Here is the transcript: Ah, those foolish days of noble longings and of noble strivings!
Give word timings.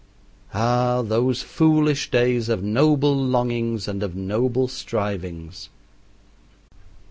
Ah, 0.55 1.03
those 1.03 1.43
foolish 1.43 2.09
days 2.09 2.49
of 2.49 2.63
noble 2.63 3.15
longings 3.15 3.87
and 3.87 4.01
of 4.01 4.15
noble 4.15 4.67
strivings! 4.67 5.69